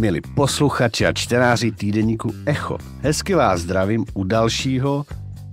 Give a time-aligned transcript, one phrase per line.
[0.00, 5.06] Milí posluchači a čtenáři týdeníku Echo, hezky vás zdravím u dalšího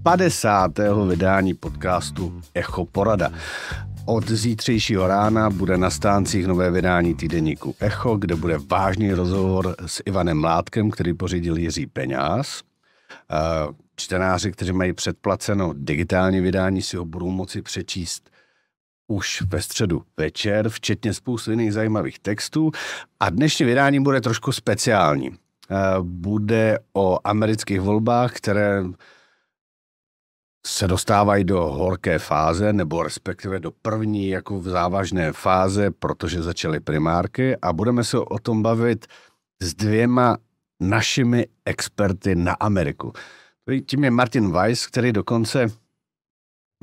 [0.04, 0.72] 50.
[1.10, 3.32] vydání podcastu Echo Porada.
[4.06, 10.02] Od zítřejšího rána bude na stáncích nové vydání týdeníku Echo, kde bude vážný rozhovor s
[10.06, 12.62] Ivanem Mládkem, který pořídil Jiří Peňáz.
[13.96, 18.30] Čtenáři, kteří mají předplaceno digitální vydání, si ho budou moci přečíst
[19.08, 22.72] už ve středu večer, včetně spousty jiných zajímavých textů.
[23.20, 25.32] A dnešní vydání bude trošku speciální.
[26.02, 28.84] Bude o amerických volbách, které
[30.68, 36.80] se dostávají do horké fáze, nebo respektive do první jako v závažné fáze, protože začaly
[36.80, 39.06] primárky a budeme se o tom bavit
[39.62, 40.38] s dvěma
[40.80, 43.14] našimi experty na Ameriku.
[43.86, 45.68] Tím je Martin Weiss, který dokonce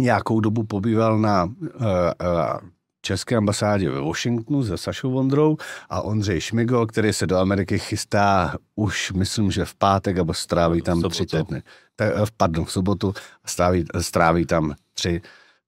[0.00, 2.68] nějakou dobu pobýval na uh, uh,
[3.04, 5.56] České ambasádě ve Washingtonu se Sašou Vondrou
[5.90, 10.82] a Ondřej Šmigol, který se do Ameriky chystá už, myslím, že v pátek, nebo stráví
[10.82, 11.62] tam tři týdny.
[12.00, 13.14] Eh, pardon, v sobotu
[13.46, 15.20] stráví, stráví tam tři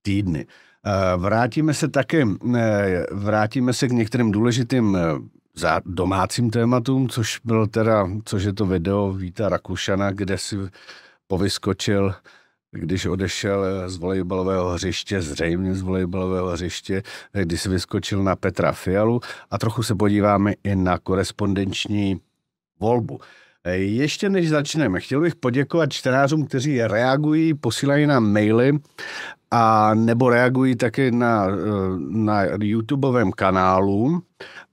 [0.02, 0.46] týdny.
[1.16, 2.24] Vrátíme se také,
[3.12, 4.98] vrátíme se k některým důležitým
[5.54, 10.56] za domácím tématům, což byl teda, což je to video Víta Rakušana, kde si
[11.26, 12.14] povyskočil
[12.70, 19.20] když odešel z volejbalového hřiště, zřejmě z volejbalového hřiště, když se vyskočil na Petra Fialu
[19.50, 22.20] a trochu se podíváme i na korespondenční
[22.80, 23.20] volbu.
[23.74, 28.78] Ještě než začneme, chtěl bych poděkovat čtenářům, kteří reagují, posílají nám maily
[29.50, 31.46] a nebo reagují také na,
[32.08, 34.22] na YouTubeovém kanálu.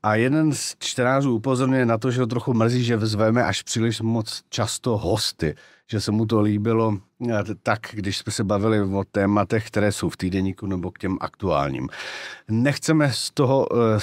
[0.04, 4.02] A jeden z čtenářů upozorňuje na to, že ho trochu mrzí, že zveme až příliš
[4.02, 5.56] moc často hosty
[5.94, 7.13] že se mu to líbilo eh,
[7.64, 11.90] tak, když jsme se bavili o tématech, které jsou v týdeníku nebo k těm aktuálním.
[12.50, 14.00] Nechceme z toho eh,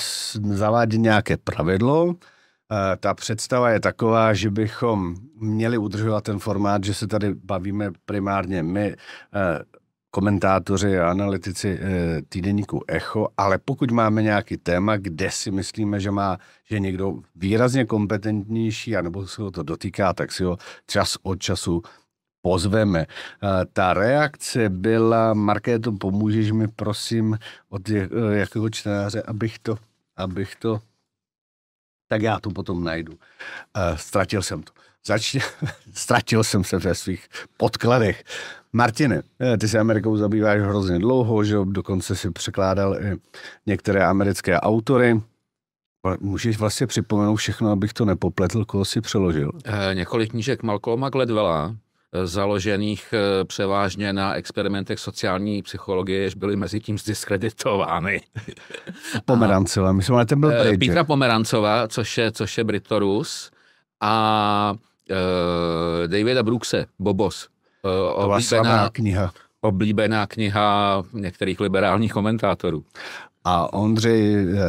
[0.55, 6.95] zavádět nějaké pravidlo, eh, ta představa je taková, že bychom měli udržovat ten formát, že
[6.95, 8.97] se tady bavíme primárně my,
[10.11, 11.79] komentátoři a analytici
[12.29, 17.85] týdeníku Echo, ale pokud máme nějaký téma, kde si myslíme, že má, že někdo výrazně
[17.85, 21.83] kompetentnější, anebo se ho to dotýká, tak si ho čas od času
[22.43, 23.07] pozveme.
[23.73, 27.89] Ta reakce byla, Markéto, pomůžeš mi prosím od
[28.33, 29.77] jakého čtenáře, abych to,
[30.17, 30.81] abych to,
[32.09, 33.13] tak já to potom najdu.
[33.97, 34.73] Ztratil jsem to.
[35.07, 35.41] Začně,
[35.95, 38.25] ztratil jsem se ve svých podkladech.
[38.73, 43.17] Martine, eh, ty se Amerikou zabýváš hrozně dlouho, že dokonce si překládal i
[43.67, 45.21] některé americké autory.
[46.21, 49.53] Můžeš vlastně připomenout všechno, abych to nepopletl, koho si přeložil?
[49.65, 51.77] E, několik knížek Malcolma Gladwella, eh,
[52.25, 58.21] založených převážně na experimentech sociální psychologie, jež byly mezi tím zdiskreditovány.
[59.25, 60.79] Pomerancová, myslím, ale ten byl pryč.
[60.87, 63.51] Petra Pomerancová, což je, což je Britorus
[64.01, 64.75] a
[65.11, 67.49] uh, Davida Brookse, Bobos.
[67.83, 69.33] Uh, oblíbená kniha.
[69.61, 72.85] Oblíbená kniha některých liberálních komentátorů.
[73.45, 74.61] A Ondřej uh,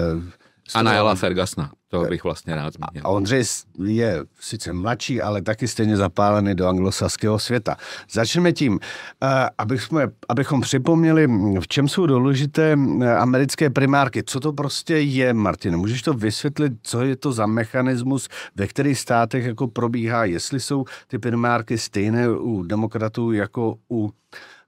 [0.75, 3.07] a Naela Fergasna, to bych vlastně rád zmínil.
[3.07, 3.43] A Ondřej
[3.85, 7.77] je sice mladší, ale taky stejně zapálený do anglosaského světa.
[8.11, 8.79] Začneme tím,
[9.23, 11.27] eh, abychom, abychom připomněli,
[11.59, 12.75] v čem jsou důležité
[13.17, 14.23] americké primárky.
[14.23, 15.77] Co to prostě je, Martin?
[15.77, 20.85] Můžeš to vysvětlit, co je to za mechanismus, ve kterých státech jako probíhá, jestli jsou
[21.07, 24.11] ty primárky stejné u demokratů jako u,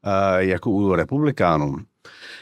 [0.04, 1.78] eh, jako u republikánů?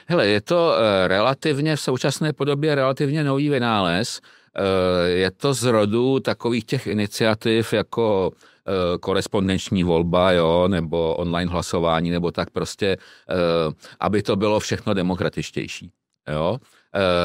[0.07, 4.21] Hele, je to eh, relativně v současné podobě relativně nový vynález.
[4.55, 11.51] Eh, je to z rodu takových těch iniciativ jako eh, korespondenční volba, jo, nebo online
[11.51, 12.97] hlasování, nebo tak prostě,
[13.99, 15.91] aby to bylo všechno demokratičtější.
[16.27, 16.57] Jo.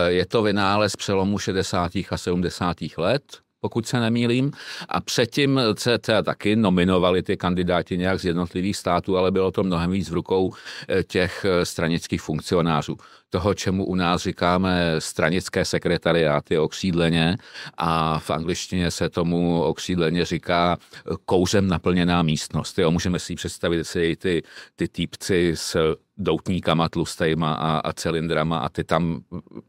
[0.07, 1.93] Je to vynález přelomu 60.
[2.11, 2.77] a 70.
[2.97, 3.23] let,
[3.67, 4.53] pokud se nemýlím.
[4.89, 9.63] A předtím se teda taky nominovali ty kandidáti nějak z jednotlivých států, ale bylo to
[9.63, 10.55] mnohem víc v rukou
[10.89, 12.97] eh, těch eh, stranických funkcionářů.
[13.31, 17.37] Toho, čemu u nás říkáme stranické sekretariáty okřídleně
[17.77, 20.77] a v angličtině se tomu okřídleně říká
[21.25, 22.79] kouzem naplněná místnost.
[22.79, 24.43] Jo, můžeme si představit si ty,
[24.77, 29.21] ty týpci s doutníkama tlustejma a, a cylindrama a ty tam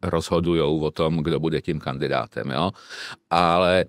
[0.04, 2.52] rozhodujou o tom, kdo bude tím kandidátem.
[2.52, 2.72] Jo?
[3.30, 3.86] Ale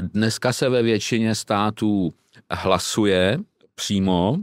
[0.00, 2.12] dneska se ve většině států
[2.50, 3.38] hlasuje
[3.74, 4.36] přímo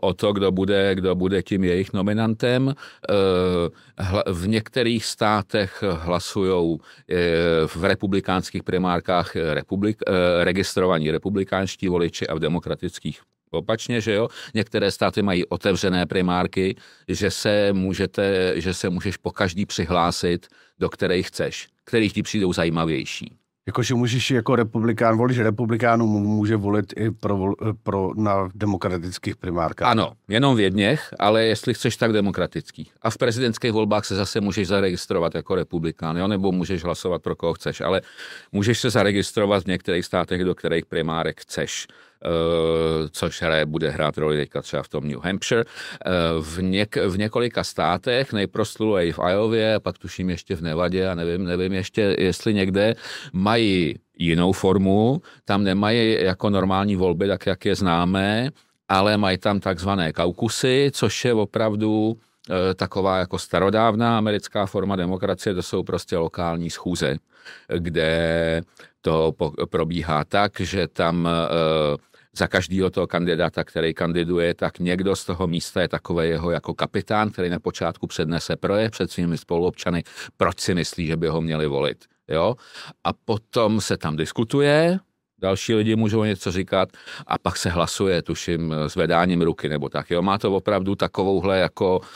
[0.00, 2.74] o to, kdo bude, kdo bude tím jejich nominantem.
[3.10, 3.12] Eh,
[4.32, 6.78] v některých státech hlasují
[7.10, 7.16] eh,
[7.66, 10.02] v republikánských primárkách republik,
[10.40, 13.20] registrovaní republikánští voliči a v demokratických
[13.50, 14.28] opačně, že jo.
[14.54, 16.76] Některé státy mají otevřené primárky,
[17.08, 20.46] že se, můžete, že se můžeš po každý přihlásit,
[20.78, 23.39] do kterých chceš, kterých ti přijdou zajímavější.
[23.70, 27.52] Jakože můžeš jako republikán, volič republikánů může volit i pro,
[27.82, 29.88] pro, na demokratických primárkách.
[29.88, 32.92] Ano, jenom v jedněch, ale jestli chceš tak demokratických.
[33.02, 36.28] A v prezidentských volbách se zase můžeš zaregistrovat jako republikán, jo?
[36.28, 38.00] nebo můžeš hlasovat pro koho chceš, ale
[38.52, 41.86] můžeš se zaregistrovat v některých státech, do kterých primárek chceš.
[42.24, 45.64] Eh, což hraje, bude hrát roli teďka třeba v tom New Hampshire.
[45.64, 51.14] Eh, v, něk, v několika státech, nejproslulej v Iově, pak tuším ještě v Nevadě a
[51.14, 52.94] nevím, nevím ještě, jestli někde,
[53.32, 58.50] mají jinou formu, tam nemají jako normální volby, tak jak je známe,
[58.88, 62.16] ale mají tam takzvané kaukusy, což je opravdu
[62.50, 67.16] eh, taková jako starodávná americká forma demokracie, to jsou prostě lokální schůze,
[67.78, 68.62] kde
[69.00, 69.32] to
[69.70, 71.28] probíhá tak, že tam
[72.36, 76.74] za každého toho kandidáta, který kandiduje, tak někdo z toho místa je takový jeho jako
[76.74, 80.02] kapitán, který na počátku přednese projev před svými spoluobčany,
[80.36, 82.04] proč si myslí, že by ho měli volit.
[82.28, 82.54] Jo?
[83.04, 84.98] A potom se tam diskutuje,
[85.38, 86.88] další lidi můžou něco říkat
[87.26, 90.10] a pak se hlasuje, tuším, s vedáním ruky nebo tak.
[90.10, 90.22] Jo?
[90.22, 92.06] Má to opravdu takovouhle jako uh,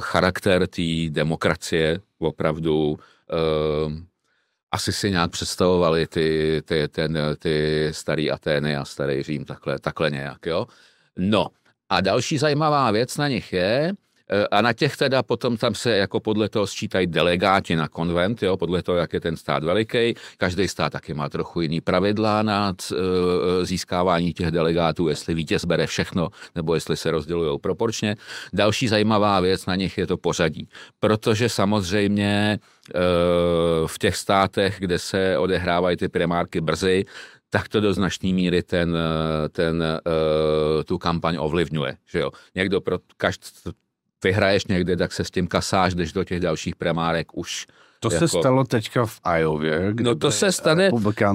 [0.00, 3.92] charakter té demokracie, opravdu uh,
[4.74, 10.10] asi si nějak představovali ty, ty, ten, ty starý Atény a starý Řím takhle, takhle
[10.10, 10.66] nějak, jo.
[11.18, 11.46] No
[11.88, 13.92] a další zajímavá věc na nich je,
[14.50, 18.56] a na těch teda potom tam se jako podle toho sčítají delegáti na konvent, jo,
[18.56, 20.14] podle toho, jak je ten stát veliký.
[20.36, 22.94] Každý stát taky má trochu jiný pravidla na e,
[23.64, 28.16] získávání těch delegátů, jestli vítěz bere všechno, nebo jestli se rozdělují proporčně.
[28.52, 30.68] Další zajímavá věc na nich je to pořadí,
[31.00, 32.58] protože samozřejmě
[32.90, 37.04] Eh, v těch státech, kde se odehrávají ty primárky brzy,
[37.50, 41.96] tak to do značné míry ten, eh, ten, eh, tu kampaň ovlivňuje.
[42.06, 42.30] Že jo?
[42.54, 43.46] Někdo pro každý
[44.24, 47.66] vyhraješ někde, tak se s tím kasáš, když do těch dalších primárek už
[48.00, 48.28] to jako...
[48.28, 49.94] se stalo teďka v Iově.
[50.02, 50.90] No to se stane,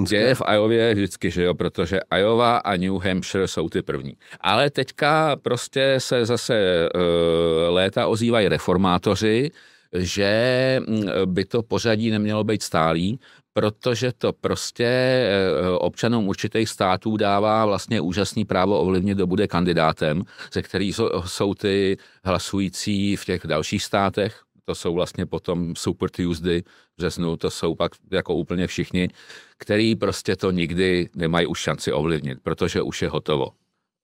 [0.10, 4.14] děje v Iově vždycky, že jo, protože Iowa a New Hampshire jsou ty první.
[4.42, 9.52] Ale teďka prostě se zase uh, léta ozývají reformátoři,
[9.94, 13.20] že mm, by to pořadí nemělo být stálý,
[13.60, 20.24] protože to prostě eh, občanům určitých států dává vlastně úžasný právo ovlivnit, kdo bude kandidátem,
[20.54, 24.42] ze kterých jsou ty hlasující v těch dalších státech.
[24.66, 29.10] To jsou vlastně potom Super Tuesday v březnu, to jsou pak jako úplně všichni,
[29.58, 33.48] který prostě to nikdy nemají už šanci ovlivnit, protože už je hotovo.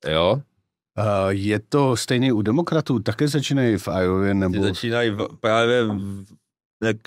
[0.07, 0.41] Jo?
[1.29, 2.99] Je to stejně u demokratů?
[2.99, 4.33] Také začínají v Iově?
[4.33, 4.63] Nebo...
[4.63, 5.87] Začínají v, právě,
[6.83, 6.97] jak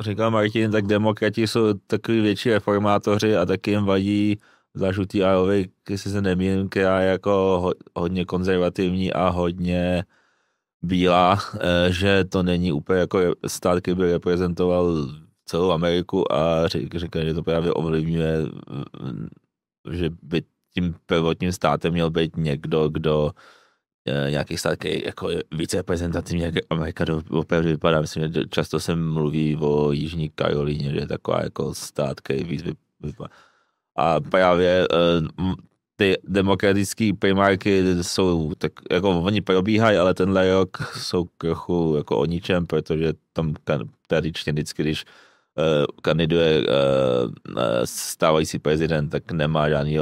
[0.00, 4.38] říkal Martin, tak demokrati jsou takový větší reformátoři a taky jim vadí
[4.74, 10.04] zažutý Iovy, jestli se nemýlím, která je jako hodně konzervativní a hodně
[10.82, 15.08] bílá, eh, že to není úplně jako stát, který by reprezentoval
[15.44, 18.36] celou Ameriku a říká, že to právě ovlivňuje,
[19.90, 20.42] že by
[20.74, 23.30] tím prvotním státem měl být někdo, kdo
[24.06, 28.00] e, nějaký stát, který jako více reprezentativní, jak Amerika to opravdu vypadá.
[28.00, 32.62] Myslím, že často se mluví o Jižní Karolíně, že je taková jako stát, který víc
[33.00, 33.30] vypadá.
[33.96, 34.86] A právě e,
[35.96, 42.24] ty demokratické primárky jsou, tak jako oni probíhají, ale tenhle rok jsou trochu jako o
[42.24, 43.54] ničem, protože tam
[44.06, 45.04] tradičně vždycky, když
[45.58, 49.98] Eh, kandiduje eh, stávající prezident, tak nemá žádný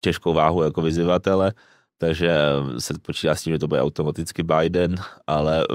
[0.00, 1.52] těžkou váhu jako vyzývatele,
[2.00, 2.32] takže
[2.78, 5.66] se počítá s tím, že to bude automaticky Biden, ale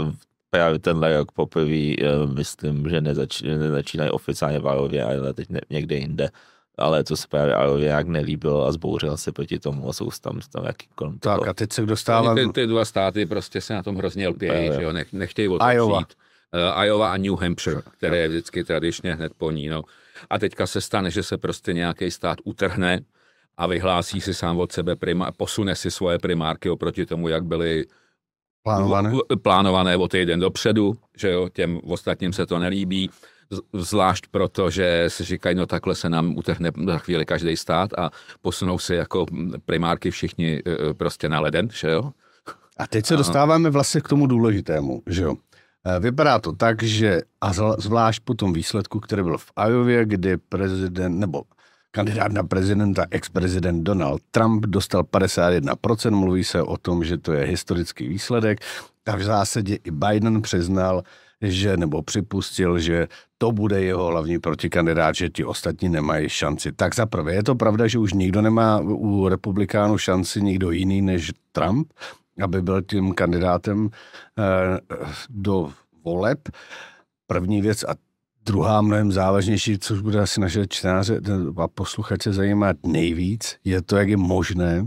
[0.50, 5.96] právě tenhle rok poprvé, eh, myslím, že nezač, nezačínají oficiálně v Arově, ale teď někde
[5.96, 6.29] jinde.
[6.77, 10.39] Ale to se právě Arově nějak nelíbilo a zbouřil se proti tomu a jsou tam,
[10.51, 12.36] tam jaký kolem Tak a teď se dostávám...
[12.36, 16.15] Ty, ty dva státy prostě se na tom hrozně lpějí, že jo, Nech, nechtějí otočit
[16.53, 19.67] uh, Iowa a New Hampshire, které je vždycky tradičně hned po ní.
[19.70, 19.84] No.
[20.29, 23.01] A teďka se stane, že se prostě nějaký stát utrhne
[23.58, 27.86] a vyhlásí si sám od sebe, prima, posune si svoje primárky oproti tomu, jak byly
[28.64, 33.10] plánované, plánované o týden dopředu, že jo, těm ostatním se to nelíbí,
[33.74, 38.10] zvlášť proto, že si říkají, no takhle se nám utrhne za chvíli každý stát a
[38.42, 39.26] posunou si jako
[39.66, 42.12] primárky všichni e, prostě na leden, že jo.
[42.78, 45.36] A teď se dostáváme vlastně k tomu důležitému, že jo.
[45.86, 50.38] Eh, vypadá to tak, že a zvlášť po tom výsledku, který byl v Iově, kdy
[50.38, 51.44] prezident, nebo
[51.96, 57.46] kandidát na prezidenta, ex-prezident Donald Trump dostal 51%, mluví se o tom, že to je
[57.46, 58.60] historický výsledek,
[59.06, 61.04] a v zásadě i Biden přiznal,
[61.42, 66.72] že nebo připustil, že to bude jeho hlavní protikandidát, že ti ostatní nemají šanci.
[66.72, 71.02] Tak za prvé je to pravda, že už nikdo nemá u republikánů šanci, nikdo jiný
[71.02, 71.88] než Trump
[72.44, 73.90] aby byl tím kandidátem
[74.40, 74.80] eh,
[75.30, 75.74] do
[76.04, 76.50] voleb.
[77.28, 77.96] První věc a
[78.46, 81.22] druhá mnohem závažnější, což bude asi naše čtenáře
[81.58, 84.86] a posluchače zajímat nejvíc, je to, jak je možné,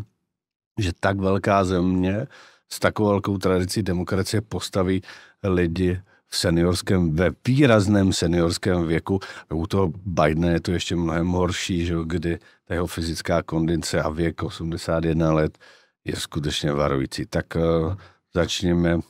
[0.79, 2.27] že tak velká země
[2.73, 5.03] s takovou velkou tradicí demokracie postaví
[5.43, 9.21] lidi v seniorském, ve výrazném seniorském věku.
[9.55, 14.09] U toho Bidena je to ještě mnohem horší, že kdy ta jeho fyzická kondice a
[14.09, 15.59] věk 81 let
[16.05, 17.27] je skutečně varující.
[17.27, 17.95] Tak uh,
[18.35, 19.01] začněme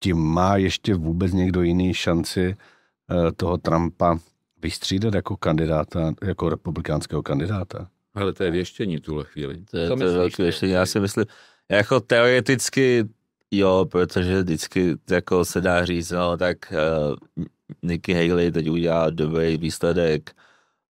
[0.00, 0.16] tím.
[0.16, 2.56] Má ještě vůbec někdo jiný šanci
[3.36, 4.18] toho Trumpa
[4.62, 7.88] vystřídat jako kandidáta, jako republikánského kandidáta?
[8.14, 9.64] Ale to je věštění tuhle chvíli.
[9.70, 10.72] To je, to je velké věštění.
[10.72, 11.24] Já si myslím,
[11.70, 13.08] jako teoreticky
[13.50, 17.14] jo, protože vždycky jako se dá říct, no tak uh,
[17.82, 20.30] Nikki Haley teď udělá dobrý výsledek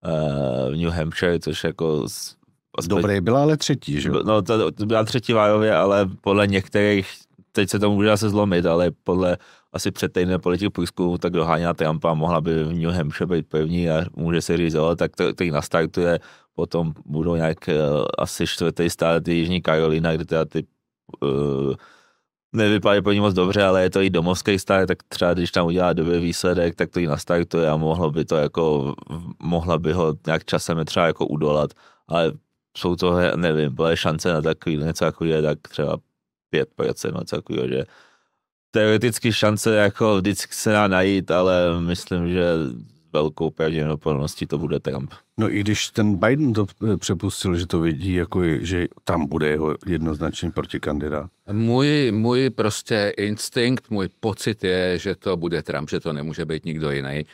[0.07, 2.05] uh, v New Hampshire, což jako
[2.79, 4.11] aspekt, Dobrý byla ale třetí, že?
[4.11, 7.09] No to, to byla třetí vájově, ale podle některých,
[7.53, 9.37] teď se to může asi zlomit, ale podle
[9.75, 13.91] asi před týdnem politik průzkumu, tak doháněla Trumpa, mohla by v New Hampshire být první
[13.91, 16.21] a může se říct, jo, tak to, to nastartuje,
[16.55, 17.75] potom budou nějak uh,
[18.19, 20.67] asi čtvrtý stát Jižní Karolina, kde teda ty
[21.23, 21.75] uh,
[22.53, 25.67] nevypadá pro ní moc dobře, ale je to i domovský start, tak třeba když tam
[25.67, 28.95] udělá dobrý výsledek, tak to i nastartuje a mohlo by to jako,
[29.43, 31.71] mohla by ho nějak časem třeba jako udolat,
[32.09, 32.33] ale
[32.79, 35.97] jsou to, nevím, byla šance na takový něco jako je, tak třeba
[36.55, 37.85] 5% něco takového, že
[38.75, 42.45] teoreticky šance jako vždycky se dá najít, ale myslím, že
[43.13, 45.13] velkou pravděpodobností to bude Trump.
[45.39, 46.67] No i když ten Biden to
[46.99, 51.31] přepustil, že to vidí, jako že tam bude jeho jednoznačný protikandidát.
[51.53, 56.65] Můj, můj prostě instinkt, můj pocit je, že to bude Trump, že to nemůže být
[56.65, 57.25] nikdo jiný.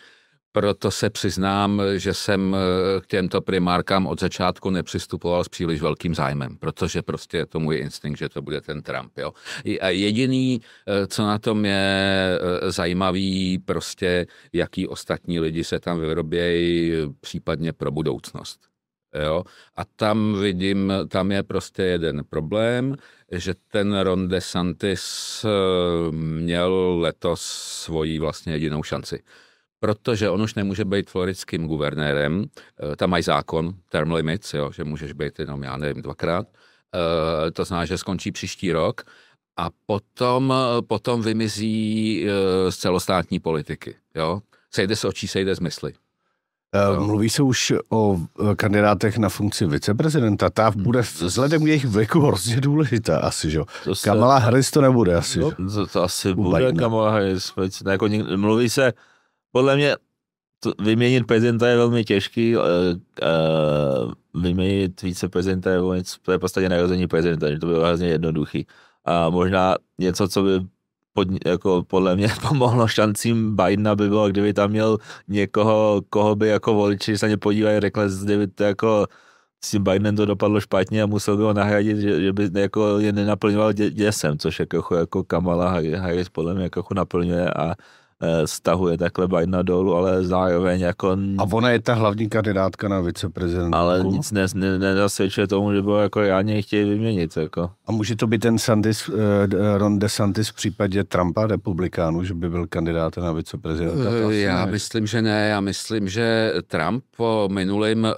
[0.53, 6.15] Proto se přiznám, že jsem eh, k těmto primárkám od začátku nepřistupoval s příliš velkým
[6.15, 9.19] zájmem, protože prostě je to můj instinkt, že to bude ten Trump.
[9.19, 9.33] Jo.
[9.81, 16.01] A jediný, eh, co na tom je eh, zajímavý, prostě jaký ostatní lidi se tam
[16.01, 18.61] vyrobějí, případně pro budoucnost.
[19.25, 19.45] Jo?
[19.77, 22.97] A tam vidím, tam je prostě jeden problém,
[23.33, 25.45] že ten Ron DeSantis
[26.11, 27.41] měl letos
[27.85, 29.23] svoji vlastně jedinou šanci
[29.81, 32.45] protože on už nemůže být floridským guvernérem,
[32.93, 36.47] eh, tam mají zákon, term limits, jo, že můžeš být jenom, já nevím, dvakrát,
[36.95, 39.03] eh, to znamená, že skončí příští rok
[39.57, 40.55] a potom,
[40.89, 44.41] potom vymizí eh, z celostátní politiky, jo.
[44.71, 45.93] Sejde z očí, sejde z mysli.
[46.99, 48.21] Uh, mluví se už o
[48.57, 50.51] kandidátech na funkci viceprezidenta.
[50.51, 53.61] Ta bude vzhledem k jejich věku hrozně důležitá asi, že?
[53.85, 54.09] To se...
[54.09, 57.53] Kamala Harris to nebude asi, no, to, to asi bude Kamala Harris.
[57.91, 58.93] Jako, mluví se,
[59.53, 59.97] podle mě
[60.61, 65.79] to, vyměnit prezidenta je velmi těžký, uh, uh, vyměnit viceprezidenta je,
[66.23, 68.67] to je v podstatě narození prezidenta, že to bylo hrozně jednoduchý.
[69.05, 70.51] A možná něco, co by
[71.13, 76.49] pod, jako podle mě pomohlo šancím Bidena by bylo, kdyby tam měl někoho, koho by
[76.49, 79.07] jako voliči se ně podívají, řekli, kdyby to jako
[79.65, 82.99] s tím Bidenem to dopadlo špatně a musel by ho nahradit, že, že by jako
[82.99, 87.75] je nenaplňoval dě, děsem, což jako, jako Kamala Harris podle mě jako naplňuje a
[88.45, 91.17] stahuje takhle Bidena dolů, ale zároveň jako...
[91.39, 93.77] A ona je ta hlavní kandidátka na viceprezidentku.
[93.77, 97.37] Ale nic ne, ne, nedasvědčuje tomu, že bylo jako reálně chtějí vyměnit.
[97.37, 97.71] Jako.
[97.87, 99.17] A může to být ten Sandis, uh,
[99.77, 104.11] Ron DeSantis v případě Trumpa, republikánu, že by byl kandidát na viceprezidenta?
[104.27, 104.73] Uh, já ne.
[104.73, 105.49] myslím, že ne.
[105.49, 108.11] Já myslím, že Trump po minulém, uh,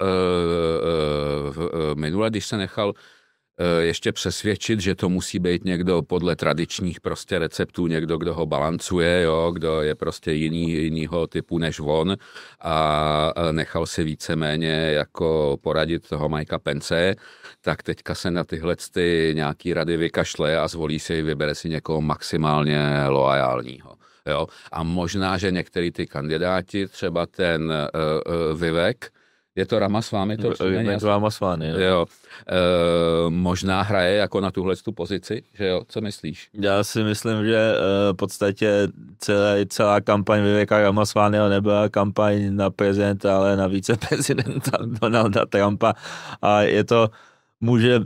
[1.56, 3.21] uh, minule, když se nechal Eh,
[3.80, 9.22] ještě přesvědčit, že to musí být někdo podle tradičních prostě receptů, někdo, kdo ho balancuje,
[9.22, 12.16] jo, kdo je prostě jiný, jinýho typu než on
[12.60, 17.14] a nechal si víceméně jako poradit toho Majka Pence,
[17.60, 22.00] tak teďka se na tyhle ty nějaký rady vykašle a zvolí si, vybere si někoho
[22.00, 23.94] maximálně loajálního.
[24.26, 24.46] Jo?
[24.72, 29.10] A možná, že některý ty kandidáti, třeba ten uh, uh, Vivek,
[29.56, 30.36] je to Ramasvámy?
[30.36, 31.78] To je to Ramasvámy, jo.
[31.78, 32.06] jo.
[32.46, 35.82] E, možná hraje jako na tuhle tu pozici, že jo?
[35.88, 36.48] Co myslíš?
[36.54, 42.70] Já si myslím, že e, v podstatě celá, celá kampaň Viveka Ramasvány nebyla kampaň na
[42.70, 45.94] prezidenta, ale na viceprezidenta Donalda Trumpa
[46.42, 47.10] a je to,
[47.60, 48.00] může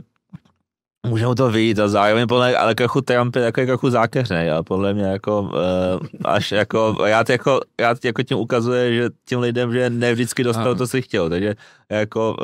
[1.07, 4.93] můžou to vyjít a zároveň podle ale trochu Trump je takový trochu zákeřný a podle
[4.93, 9.89] mě jako uh, až jako rád jako, rád jako tím ukazuje, že tím lidem, že
[9.89, 11.55] ne vždycky dostal to, co si chtěl, takže
[11.89, 12.35] jako,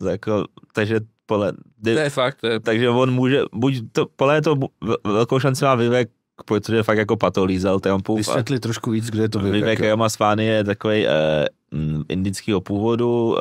[0.00, 1.52] uh, jako takže podle,
[1.84, 2.40] to je fakt.
[2.40, 2.60] To je...
[2.60, 4.56] Takže on může, buď to, podle to
[5.04, 6.08] velkou šanci má Vivek,
[6.44, 8.16] protože fakt jako patolízal Trumpu.
[8.16, 9.60] Vysvětli trošku víc, kde je to Vivek.
[9.60, 13.36] Vivek Ramaswamy je takový uh, indického původu, uh,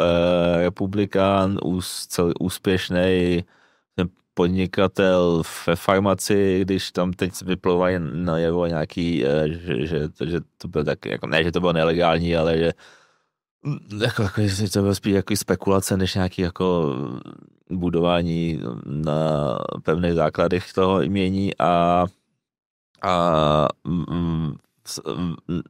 [0.58, 2.08] republikán, ús,
[2.40, 3.44] úspěšný,
[4.38, 10.84] podnikatel ve farmaci, když tam teď vyplouvají najevo nějaký, eh, že, že, že to bylo
[10.84, 12.72] tak, jako, ne, že to bylo nelegální, ale že
[14.02, 16.96] jako, jako jestli to bylo spíš jako spekulace, než nějaký jako
[17.70, 22.06] budování na pevných základech toho imění a,
[23.02, 24.56] a mm,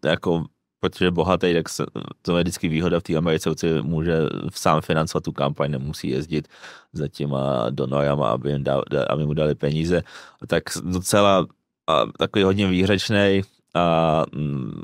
[0.06, 0.44] jako
[0.80, 1.86] protože bohatý, tak se,
[2.22, 4.18] to je vždycky výhoda v té Americe, že může
[4.54, 6.48] sám financovat tu kampaň, nemusí jezdit
[6.94, 10.04] za těma donorama, aby, jim dal, aby mu dali peníze.
[10.48, 11.46] Tak docela
[11.88, 13.42] a, takový hodně výřečný
[13.74, 14.82] a, mm,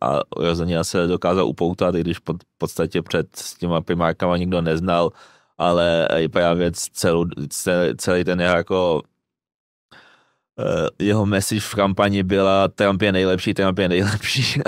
[0.00, 5.10] a rozhodně se dokázal upoutat, i když pod, podstatě před s těma primárkama nikdo neznal,
[5.58, 9.02] ale i právě celou, celý, celý ten jako
[10.98, 14.60] jeho message v kampani byla Trump je nejlepší, Trump je nejlepší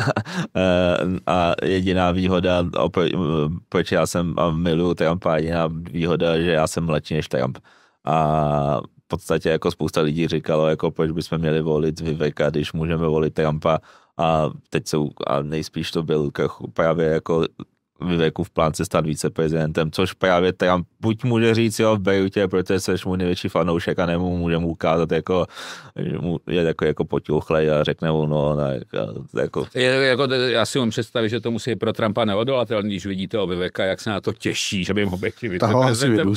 [1.26, 2.64] a, jediná výhoda,
[3.68, 7.58] proč já jsem a miluju Trumpa, jediná výhoda, že já jsem lepší než Trump.
[8.04, 13.06] A v podstatě jako spousta lidí říkalo, jako proč bychom měli volit Viveka, když můžeme
[13.06, 13.78] volit Trumpa
[14.18, 16.30] a teď jsou, a nejspíš to byl
[16.74, 17.44] právě jako
[18.00, 22.80] Viveku v plánce stát viceprezidentem, což právě Trump buď může říct, jo, beru tě, protože
[22.80, 25.46] jsi můj největší fanoušek a nebo může mu ukázat, jako,
[25.96, 28.80] že mu je jako, jako potiuchlej a řekne mu, no, ne,
[29.40, 29.66] jako.
[29.74, 30.24] Je, jako.
[30.34, 34.00] Já si umím představit, že to musí pro Trumpa neodolatelný, když vidíte o Viveka, jak
[34.00, 36.34] se na to těší, že by mohl být viceprezidentem.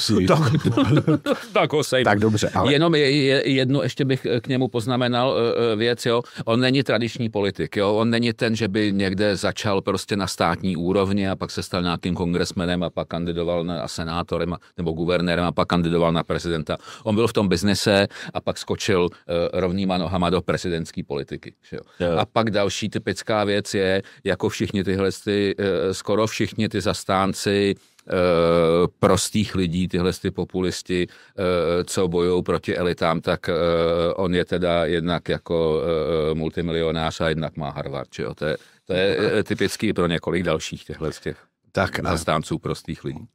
[1.24, 2.06] Tak, tak ho sejdu.
[2.06, 2.74] Tak dobře, ale...
[2.74, 6.22] Jenom je, je, jedno ještě bych k němu poznamenal uh, věc, jo.
[6.46, 7.96] On není tradiční politik, jo.
[7.96, 11.82] On není ten, že by někde začal prostě na státní úrovni a pak se stal
[11.82, 16.78] nějakým kongresmenem a pak kandidoval na senátorem nebo guvernérem a pak kandidoval na prezidenta.
[17.04, 19.10] On byl v tom biznise a pak skočil uh,
[19.54, 21.54] rovnýma nohama do prezidentské politiky.
[21.70, 22.18] Že jo?
[22.18, 27.76] A pak další typická věc je, jako všichni tyhle, ty, uh, skoro všichni ty zastánci
[28.10, 31.08] Uh, prostých lidí, tyhle ty populisti,
[31.86, 33.50] co bojují proti elitám, tak
[34.16, 35.82] on je teda jednak jako
[36.34, 38.10] multimilionář a jednak má Harvard.
[38.14, 38.34] Že jo?
[38.36, 38.58] To, je,
[38.90, 41.38] to je typický pro několik dalších těchhle těch
[41.72, 43.28] tak zastánců prostých lidí.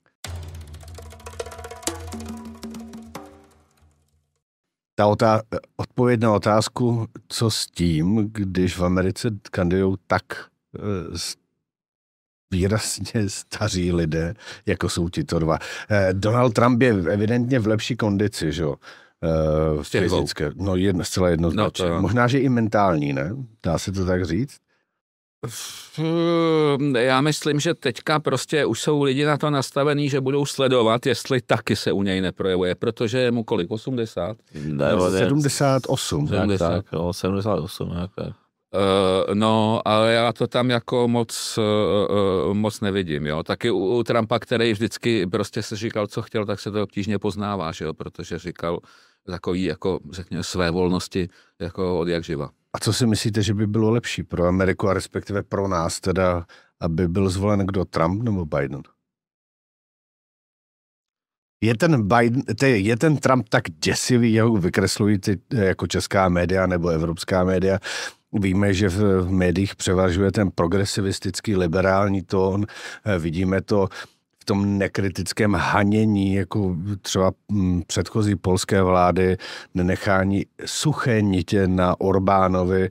[4.95, 5.43] Ta otá-
[5.77, 10.23] odpověď na otázku, co s tím, když v Americe kandidují tak
[10.79, 11.17] uh,
[12.51, 14.35] výrazně staří lidé,
[14.67, 15.59] jako jsou tito dva.
[15.59, 18.75] Uh, Donald Trump je evidentně v lepší kondici, že jo?
[19.75, 20.51] Uh, fyzické.
[20.55, 21.85] No, jedno, zcela jednoznačně.
[21.85, 22.03] No, to...
[22.03, 23.37] Možná, že i mentální, ne?
[23.63, 24.59] Dá se to tak říct?
[26.99, 31.41] Já myslím, že teďka prostě už jsou lidi na to nastavení, že budou sledovat, jestli
[31.41, 34.37] taky se u něj neprojevuje, protože je mu kolik, 80?
[34.65, 36.29] Ne, 78.
[36.29, 36.69] 70.
[36.69, 38.33] Tak, jo, 78, jak tak.
[38.75, 43.43] Uh, no, ale já to tam jako moc, uh, uh, moc nevidím, jo.
[43.43, 47.19] Taky u, u Trumpa, který vždycky prostě se říkal, co chtěl, tak se to obtížně
[47.19, 48.79] poznává, že jo, protože říkal
[49.27, 51.29] takový, jako řekněme, své volnosti,
[51.61, 52.51] jako od jak živa.
[52.75, 56.47] A co si myslíte, že by bylo lepší pro Ameriku a respektive pro nás teda,
[56.81, 58.83] aby byl zvolen kdo, Trump nebo Biden?
[61.63, 66.89] Je ten, Biden, je ten Trump tak děsivý, jak vykreslují ty jako česká média nebo
[66.89, 67.79] evropská média,
[68.41, 72.67] Víme, že v médiích převažuje ten progresivistický liberální tón.
[73.19, 73.89] Vidíme to
[74.45, 79.37] tom nekritickém hanění, jako třeba mm, předchozí polské vlády,
[79.75, 82.91] nenechání suché nitě na Orbánovi,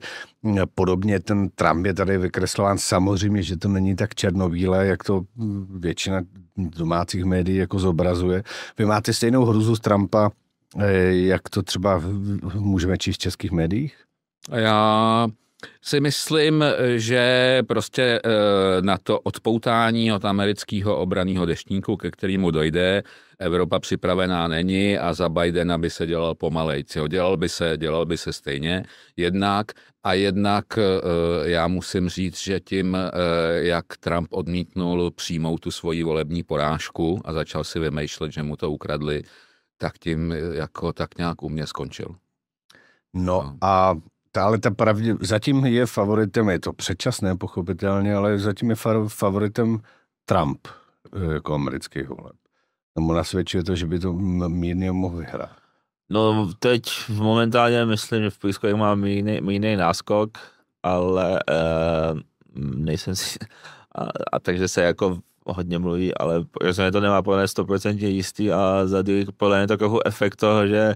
[0.74, 2.78] Podobně ten Trump je tady vykreslován.
[2.78, 6.20] Samozřejmě, že to není tak černobílé, jak to mm, většina
[6.56, 8.42] domácích médií jako zobrazuje.
[8.78, 10.30] Vy máte stejnou hruzu z Trumpa,
[10.78, 12.02] eh, jak to třeba
[12.54, 13.96] můžeme číst v českých médiích?
[14.52, 15.28] Já
[15.82, 16.64] si myslím,
[16.96, 18.30] že prostě eh,
[18.82, 23.02] na to odpoutání od amerického obraného deštníku, ke kterému dojde,
[23.38, 26.84] Evropa připravená není a za Bidena by se dělal pomalej.
[27.08, 28.84] Dělal by se, dělal by se stejně
[29.16, 29.66] jednak
[30.04, 33.10] a jednak eh, já musím říct, že tím, eh,
[33.64, 38.70] jak Trump odmítnul přijmout tu svoji volební porážku a začal si vymýšlet, že mu to
[38.70, 39.22] ukradli,
[39.78, 42.16] tak tím jako tak nějak u mě skončil.
[43.14, 44.02] No, no.
[44.36, 48.76] A ale ta pravdě, zatím je favoritem, je to předčasné pochopitelně, ale zatím je
[49.08, 49.78] favoritem
[50.24, 50.68] Trump
[51.12, 52.36] eh, jako americký voleb.
[52.98, 54.12] Nebo nasvědčuje to, že by to
[54.48, 55.50] mírně mohl vyhrát.
[56.10, 60.38] No teď momentálně myslím, že v Písku má mírný náskok,
[60.82, 62.20] ale uh,
[62.76, 63.38] nejsem si...
[63.94, 68.86] A, a takže se jako hodně mluví, ale rozhodně to nemá podle 100% jistý a
[68.86, 69.04] za
[69.36, 70.94] podle mě to jako efekt toho, že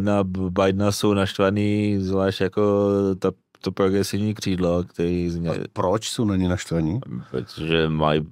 [0.00, 3.30] na Bidena jsou naštvaný, zvlášť jako ta
[3.66, 7.00] to progresivní křídlo, který z ně, Proč jsou na ně naštvaní?
[7.30, 8.26] protože mají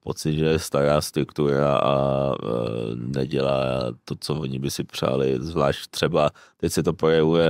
[0.00, 1.94] pocit, že je stará struktura a
[2.32, 2.46] e,
[2.94, 7.48] nedělá to, co oni by si přáli, zvlášť třeba, teď se to projevuje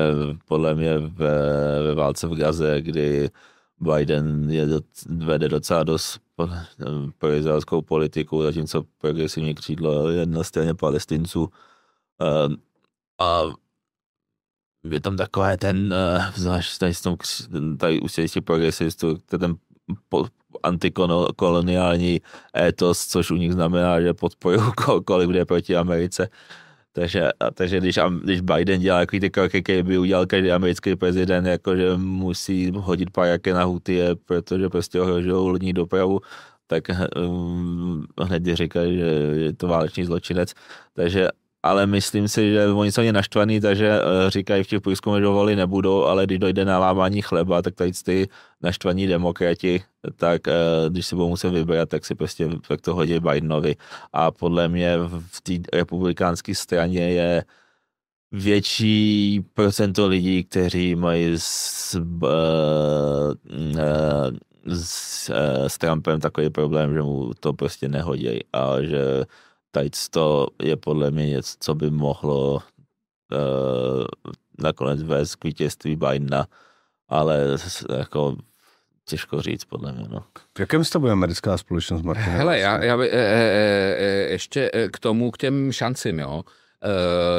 [0.49, 1.39] podle mě ve,
[1.83, 3.31] ve válce v Gaze, kdy
[3.81, 4.67] Biden je,
[5.09, 6.49] vede docela dost po-
[7.19, 11.49] pro izraelskou politiku, zatímco progresivní křídlo je na straně palestinců.
[12.47, 12.57] Um,
[13.19, 13.43] a
[14.91, 17.17] je tam takové ten, uh, zvlášť tady, tom,
[17.79, 19.57] tady u těch progresivistů, ten
[20.63, 22.21] antikoloniální
[22.57, 26.29] étos, což u nich znamená, že podporují kohokoliv, kde proti Americe.
[26.93, 31.47] Takže, takže když, když Biden dělá takový ty kroky, který by udělal každý americký prezident,
[31.47, 36.21] jakože musí hodit pajaky na Houthie, protože prostě ohrožují lodní dopravu,
[36.67, 36.85] tak
[37.17, 40.55] um, hned říkají, že je to válečný zločinec.
[40.93, 41.29] Takže
[41.65, 45.57] ale myslím si, že oni jsou naštvaní, takže eh, říkají v těch průzkumech, že volí
[45.57, 48.29] nebudou, ale když dojde na lámání chleba, tak tady ty
[48.63, 49.83] naštvaní demokrati,
[50.17, 50.53] tak eh,
[50.89, 53.77] když si budou muset vybrat, tak si prostě tak to hodí Bidenovi.
[54.13, 54.97] A podle mě
[55.33, 57.45] v té republikánské straně je
[58.33, 62.31] větší procento lidí, kteří mají s, uh,
[64.69, 65.31] s,
[65.67, 69.25] s Trumpem takový problém, že mu to prostě nehodí a že
[69.75, 74.05] tady to je podle mě něco, co by mohlo uh,
[74.59, 76.47] nakonec vést k vítězství Bidena,
[77.09, 77.59] ale
[77.99, 78.37] jako
[79.05, 80.05] těžko říct, podle mě.
[80.09, 80.25] No.
[80.57, 82.25] V jakém stavu je americká společnost, Martin?
[82.25, 86.43] Hele, já, já by, e, e, e, ještě k tomu, k těm šancím, jo.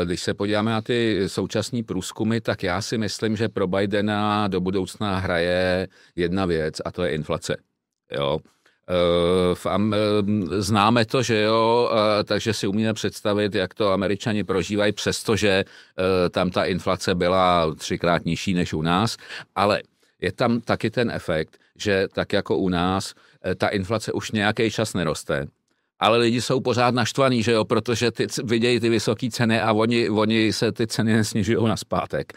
[0.05, 4.61] Když se podíváme na ty současné průzkumy, tak já si myslím, že pro Bidena do
[4.61, 7.57] budoucna hraje jedna věc a to je inflace.
[8.11, 8.39] Jo.
[9.53, 9.67] V,
[10.57, 11.89] známe to, že jo,
[12.23, 15.65] takže si umíme představit, jak to američani prožívají, přestože
[16.31, 19.17] tam ta inflace byla třikrát nižší než u nás,
[19.55, 19.81] ale
[20.21, 23.13] je tam taky ten efekt, že tak jako u nás,
[23.57, 25.47] ta inflace už nějaký čas neroste,
[25.99, 30.09] ale lidi jsou pořád naštvaní, že jo, protože ty vidějí ty vysoké ceny a oni,
[30.09, 32.33] oni se ty ceny nesnižují na zpátek.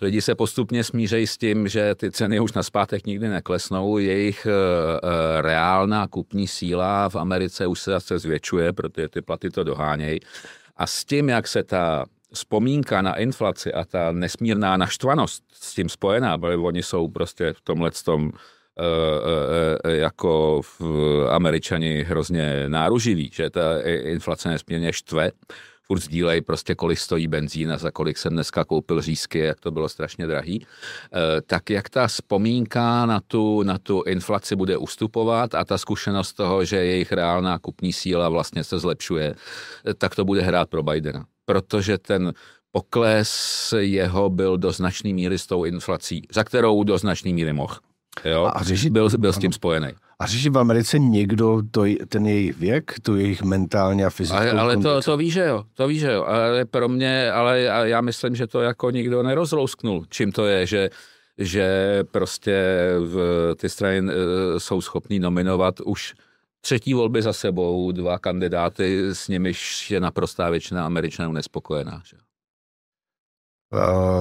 [0.00, 4.46] Lidi se postupně smířejí s tím, že ty ceny už na zpátek nikdy neklesnou, jejich
[4.46, 9.64] uh, uh, reálná kupní síla v Americe už se zase zvětšuje, protože ty platy to
[9.64, 10.20] dohánějí.
[10.76, 15.88] A s tím, jak se ta vzpomínka na inflaci a ta nesmírná naštvanost s tím
[15.88, 18.32] spojená, protože oni jsou prostě v tomhle tom
[19.84, 20.80] jako v
[21.30, 25.30] američani hrozně náruživí, že ta inflace nesmírně štve,
[25.82, 29.70] furt sdílej prostě, kolik stojí benzín a za kolik jsem dneska koupil řízky, jak to
[29.70, 30.66] bylo strašně drahý,
[31.46, 36.64] tak jak ta vzpomínka na tu, na tu inflaci bude ustupovat a ta zkušenost toho,
[36.64, 39.34] že jejich reálná kupní síla vlastně se zlepšuje,
[39.98, 41.26] tak to bude hrát pro Bidena.
[41.44, 42.32] Protože ten
[42.72, 47.74] pokles jeho byl do značné míry s tou inflací, za kterou do značné míry mohl.
[48.24, 48.50] Jo?
[48.54, 49.88] A řešit, byl, byl s tím spojený.
[50.18, 54.50] A řeší v Americe někdo to, ten jejich věk, tu jejich mentálně a fyzickou Ale,
[54.50, 56.24] ale to, to ví, že jo, to ví, že jo.
[56.24, 60.90] Ale pro mě, ale já myslím, že to jako nikdo nerozlousknul, čím to je, že
[61.40, 62.64] že prostě
[62.98, 64.12] v, ty strany e,
[64.60, 66.14] jsou schopní nominovat už
[66.60, 72.02] třetí volby za sebou, dva kandidáty, s nimiž je naprostá většina Američanů nespokojená.
[72.04, 72.16] Že?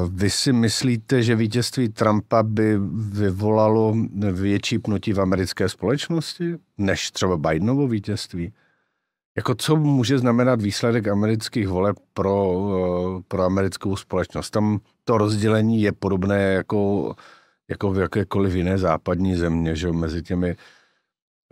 [0.10, 2.78] Vy si myslíte, že vítězství Trumpa by
[3.12, 3.96] vyvolalo
[4.32, 8.54] větší pnutí v americké společnosti, než třeba Bidenovo vítězství?
[9.38, 12.68] Jako co může znamenat výsledek amerických voleb pro,
[13.28, 14.50] pro americkou společnost?
[14.50, 17.16] Tam to rozdělení je podobné jako,
[17.70, 20.56] jako v jakékoliv jiné západní země, že mezi těmi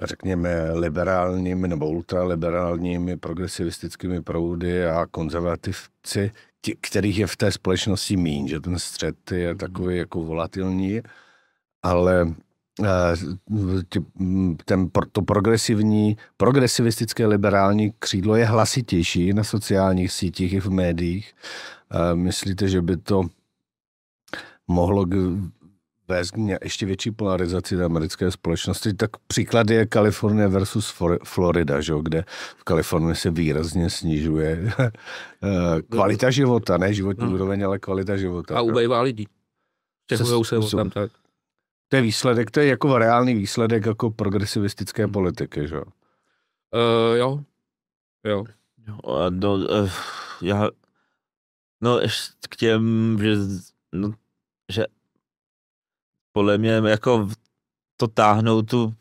[0.01, 6.31] řekněme, liberálními nebo ultraliberálními progresivistickými proudy a konzervativci
[6.67, 11.01] tě, kterých je v té společnosti míň, že ten střed je takový jako volatilní,
[11.83, 12.35] ale
[12.83, 13.15] eh,
[14.65, 21.33] ten, to progresivní, progresivistické liberální křídlo je hlasitější na sociálních sítích i v médiích.
[21.91, 23.23] Eh, myslíte, že by to
[24.67, 25.05] mohlo
[26.07, 30.93] vést k ještě větší polarizaci na americké společnosti, tak příklad je Kalifornie versus
[31.23, 31.93] Florida, že?
[32.01, 32.25] kde
[32.57, 37.33] v Kalifornii se výrazně snižuje eh, kvalita života, ne životní hmm.
[37.33, 38.57] úroveň, ale kvalita života.
[38.57, 39.27] A ubejvá lidí.
[40.07, 41.11] Těhujou se o tam tak.
[41.89, 45.11] To je výsledek, to je jako reálný výsledek jako progresivistické hmm.
[45.11, 45.77] politiky, že?
[45.77, 47.43] Uh, jo.
[48.25, 48.45] Jo.
[48.87, 49.89] jo no, uh,
[50.41, 50.69] já,
[51.81, 53.35] no ještě k těm, že,
[53.93, 54.13] no,
[54.71, 54.85] že
[56.37, 57.29] podle mě jako
[57.97, 58.93] to táhnou tu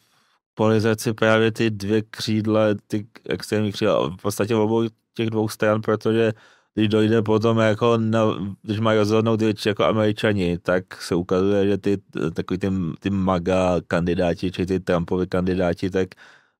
[0.55, 6.33] polarizaci právě ty dvě křídla, ty extrémní křídla, v podstatě obou těch dvou stran, protože
[6.75, 8.21] když dojde potom jako, na,
[8.63, 11.99] když mají rozhodnout větší jako američani, tak se ukazuje, že ty
[12.35, 12.71] takový ty,
[13.01, 16.09] ty maga kandidáti, či ty Trumpovi kandidáti, tak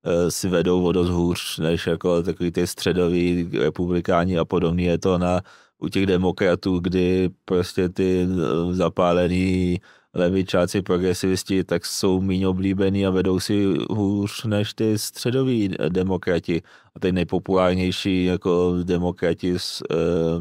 [0.05, 4.87] uh, si vedou o dost hůř, než jako takový ty středoví republikáni a podobně.
[4.87, 5.41] Je to na
[5.79, 9.81] u těch demokratů, kdy prostě ty eh, zapálený
[10.17, 16.63] levičáci, progresivisti, tak jsou méně oblíbený a vedou si hůř než ty středoví demokrati.
[16.97, 19.59] A ty nejpopulárnější jako demokrati, uh,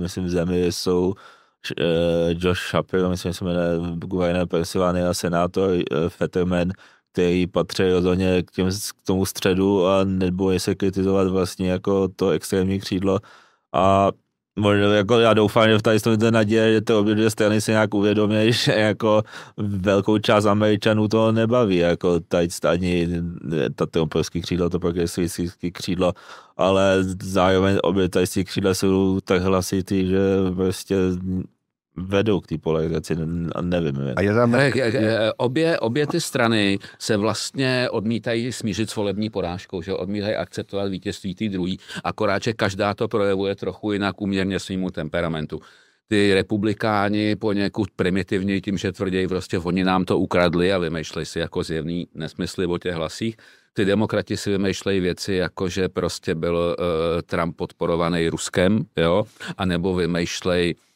[0.01, 1.15] myslím, v zemi jsou uh,
[2.29, 6.71] Josh Shapiro, myslím, že se jmenuje guvernér Pennsylvania, senátor uh, Fetterman,
[7.11, 12.29] který patří rozhodně k, těm, k tomu středu a nebojí se kritizovat vlastně jako to
[12.29, 13.19] extrémní křídlo.
[13.73, 14.11] A
[14.59, 17.71] Možná, jako já doufám, že v tady to naděje, že ty obě dvě strany si
[17.71, 19.23] nějak uvědomí, že jako
[19.57, 23.07] velkou část Američanů to nebaví, jako tady ani
[23.75, 26.13] ta trumprovský křídlo, to progresivistický křídlo,
[26.57, 30.19] ale zároveň obě tady křídla jsou tak hlasitý, že
[30.55, 30.95] prostě
[31.97, 33.15] vedou k té polarizaci,
[33.61, 33.95] nevím.
[34.15, 34.55] A je tam...
[35.37, 41.35] Obě, obě ty strany se vlastně odmítají smířit s volební porážkou, že odmítají akceptovat vítězství
[41.35, 45.61] té druhý, akorát, že každá to projevuje trochu jinak úměrně svýmu temperamentu
[46.07, 51.39] ty republikáni poněkud primitivně tím, že tvrdí prostě oni nám to ukradli a vymýšlejí si
[51.39, 53.35] jako zjevný nesmysly o těch hlasích.
[53.73, 56.85] Ty demokrati si vymýšlejí věci, jako že prostě byl uh,
[57.21, 59.23] Trump podporovaný Ruskem, jo,
[59.57, 60.94] anebo vymýšlejí Eh,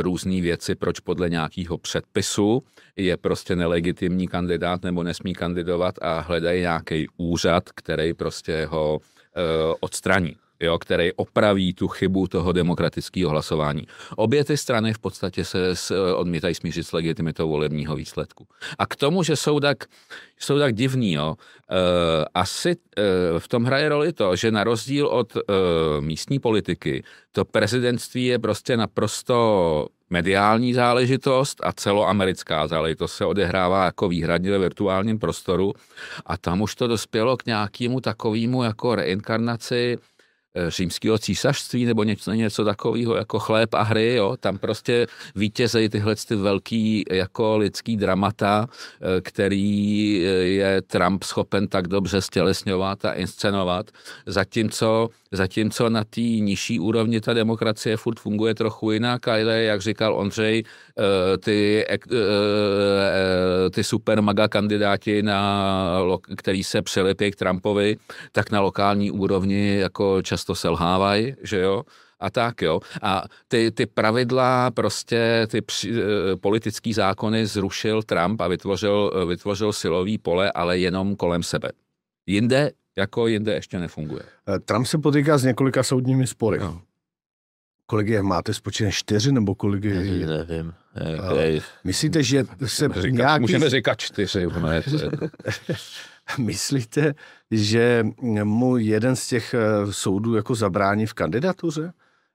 [0.00, 2.62] různé věci, proč podle nějakého předpisu
[2.96, 9.74] je prostě nelegitimní kandidát nebo nesmí kandidovat a hledají nějaký úřad, který prostě ho eh,
[9.80, 13.86] odstraní jo, který opraví tu chybu toho demokratického hlasování.
[14.16, 15.74] Obě ty strany v podstatě se
[16.14, 18.46] odmítají smířit s legitimitou volebního výsledku.
[18.78, 19.84] A k tomu, že jsou tak,
[20.38, 21.28] jsou tak divní, jo,
[21.70, 21.76] uh,
[22.34, 25.42] asi uh, v tom hraje roli to, že na rozdíl od uh,
[26.00, 34.08] místní politiky, to prezidentství je prostě naprosto mediální záležitost a celoamerická záležitost se odehrává jako
[34.08, 35.72] výhradně ve virtuálním prostoru
[36.26, 40.19] a tam už to dospělo k nějakému takovému jako reinkarnaci Eh,
[40.68, 44.36] římského císařství nebo něco, něco takového jako chléb a hry, jo?
[44.40, 51.68] tam prostě vítězejí tyhle ty velký jako lidský dramata, eh, který eh, je Trump schopen
[51.68, 53.90] tak dobře stělesňovat a inscenovat,
[54.26, 60.14] zatímco, zatímco na té nižší úrovni ta demokracie furt funguje trochu jinak, ale jak říkal
[60.14, 60.62] Ondřej,
[61.44, 61.86] ty,
[63.70, 66.00] ty super maga kandidáti, na,
[66.36, 67.96] který se přilepí k Trumpovi,
[68.32, 71.82] tak na lokální úrovni jako čas často selhávají, že jo,
[72.20, 72.80] a tak jo.
[73.02, 79.24] A ty, ty pravidla, prostě ty při, eh, politický zákony zrušil Trump a vytvořil, eh,
[79.24, 81.70] vytvořil silový pole, ale jenom kolem sebe.
[82.26, 84.22] Jinde, jako jinde ještě nefunguje.
[84.48, 86.58] Eh, Trump se potýká s několika soudními spory.
[86.58, 86.82] No.
[87.86, 90.26] Kolik je, máte spočítat čtyři nebo kolik je?
[90.26, 90.72] Nevím.
[90.94, 91.62] Nevím.
[91.84, 93.40] Myslíte, že se říkat, nějaký...
[93.40, 94.46] Můžeme říkat čtyři.
[96.38, 97.14] Myslíte,
[97.50, 98.06] že
[98.44, 101.92] mu jeden z těch eh, soudů jako zabrání v kandidatuře?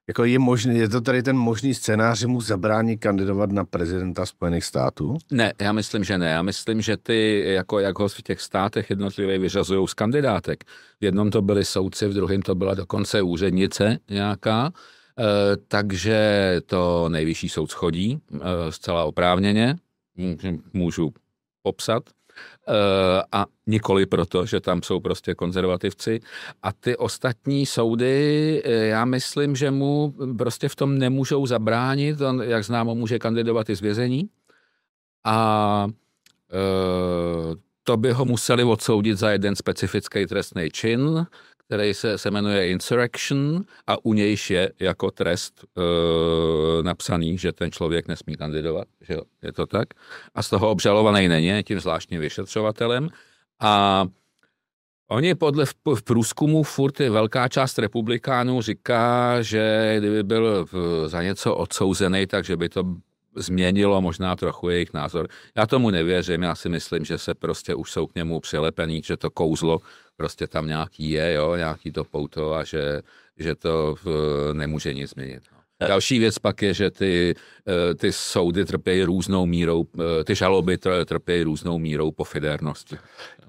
[0.07, 4.25] Jako je, možný, je to tady ten možný scénář, že mu zabrání kandidovat na prezidenta
[4.25, 5.17] Spojených států?
[5.31, 6.29] Ne, já myslím, že ne.
[6.29, 10.63] Já myslím, že ty, jako jak ho v těch státech jednotlivě vyřazují z kandidátek.
[11.01, 14.71] V jednom to byli soudci, v druhém to byla dokonce úřednice nějaká,
[15.67, 16.17] takže
[16.65, 19.75] to nejvyšší soud schodí e, zcela oprávněně,
[20.73, 21.13] můžu
[21.61, 22.03] popsat.
[22.67, 26.19] Eh, a nikoli proto, že tam jsou prostě konzervativci.
[26.63, 32.21] A ty ostatní soudy, eh, já myslím, že mu prostě v tom nemůžou zabránit.
[32.21, 34.29] On, jak známo, může kandidovat i z vězení.
[35.25, 35.87] A
[37.83, 41.25] to by ho museli odsoudit za jeden specifický trestný čin,
[41.65, 45.81] který se, se jmenuje Insurrection a u nějž je jako trest e,
[46.83, 49.87] napsaný, že ten člověk nesmí kandidovat, že je to tak.
[50.35, 53.09] A z toho obžalovaný není, tím zvláštním vyšetřovatelem.
[53.59, 54.05] A
[55.07, 60.65] Oni podle v, v průzkumu furt je velká část republikánů říká, že kdyby byl
[61.05, 62.83] za něco odsouzený, takže by to
[63.35, 65.27] změnilo možná trochu jejich názor.
[65.55, 69.17] Já tomu nevěřím, já si myslím, že se prostě už jsou k němu přilepený, že
[69.17, 69.79] to kouzlo
[70.17, 73.01] prostě tam nějaký je, jo, nějaký to pouto a že,
[73.37, 73.95] že to
[74.53, 75.43] nemůže nic změnit.
[75.51, 75.87] No.
[75.87, 77.35] Další věc pak je, že ty,
[77.67, 82.97] eh, ty soudy trpějí různou mírou, eh, ty žaloby trpějí různou mírou pofidernosti.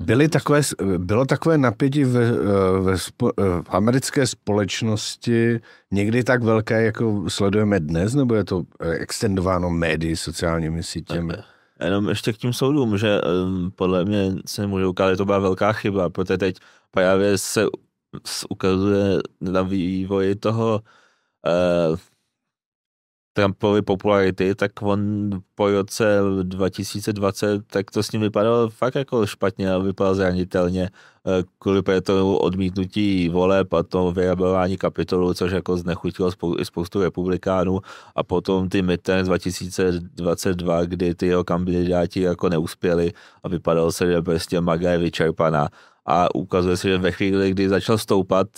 [0.01, 0.61] Byly takové,
[0.99, 3.31] bylo takové napětí ve, eh, ve spo,
[3.63, 8.63] v americké společnosti někdy tak velké, jako sledujeme dnes, nebo je to
[8.99, 11.35] extendováno médii, sociálními sítěmi?
[11.85, 15.39] Jenom ještě k tím soudům, že um, podle mě se může ukázat, že to byla
[15.39, 16.57] velká chyba, protože teď
[16.91, 17.67] právě se
[18.51, 20.83] ukazuje na vývoji toho
[21.91, 21.97] uh,
[23.37, 29.73] Trumpovy popularity, tak on po roce 2020, tak to s ním vypadalo fakt jako špatně
[29.73, 30.91] a vypadal zranitelně
[31.27, 37.81] eh, kvůli tomu odmítnutí voleb a to vyrabování kapitolu, což jako znechutilo spou- spoustu republikánů.
[38.15, 44.23] A potom ty midterms 2022, kdy ty jeho kandidáti jako neuspěli a vypadalo se, že
[44.23, 45.69] prostě Maga je vyčerpaná.
[46.07, 48.49] A ukazuje se, že ve chvíli, kdy začal stoupat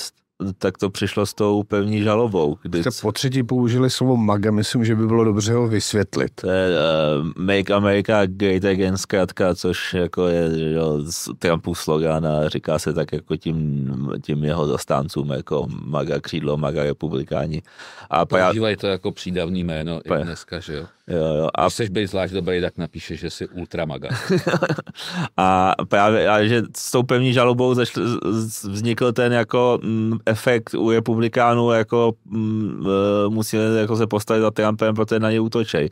[0.59, 2.59] tak to přišlo s tou pevní žalobou.
[2.63, 2.83] Kdy...
[2.83, 6.33] Jste po třetí použili slovo MAGA, myslím, že by bylo dobře ho vysvětlit.
[6.35, 11.05] To je uh, Make America Great Again zkrátka, což jako je jo,
[11.39, 13.89] Trumpův slogan a říká se tak jako tím,
[14.23, 17.63] tím jeho zastáncům, jako MAGA křídlo, MAGA republikáni.
[18.11, 20.19] A Používají to jako přídavný jméno pa...
[20.19, 20.87] i dneska, že jo?
[21.09, 21.49] Jo, jo.
[21.55, 21.63] A...
[21.63, 24.09] Když chceš být zvlášť dobrý, tak napíše, že jsi ultramaga.
[25.37, 28.21] a právě, a že s tou pevní žalobou začl,
[28.71, 32.87] vznikl ten jako m, mm, efekt u republikánů, jako m, mm,
[33.29, 35.91] musíme jako se postavit za Trumpem, protože na ně útočej.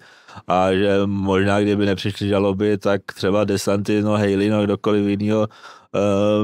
[0.48, 5.48] A že možná, kdyby nepřišly žaloby, tak třeba Desanty, no Haley, no kdokoliv jiného